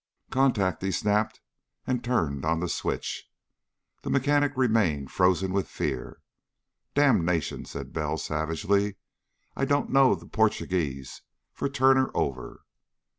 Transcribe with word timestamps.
"Contact!" 0.31 0.81
he 0.81 0.89
snapped, 0.89 1.41
and 1.85 2.03
turned 2.03 2.43
on 2.43 2.59
the 2.59 2.67
switch. 2.67 3.29
The 4.01 4.09
mechanic 4.09 4.51
remained 4.57 5.11
frozen 5.11 5.53
with 5.53 5.67
fear. 5.67 6.23
"Damnation!" 6.95 7.65
said 7.65 7.93
Bell 7.93 8.17
savagely. 8.17 8.95
"I 9.55 9.65
don't 9.65 9.91
know 9.91 10.15
the 10.15 10.25
Portuguese 10.25 11.21
for 11.53 11.69
'Turn 11.69 11.97
her 11.97 12.09
over'!" 12.17 12.61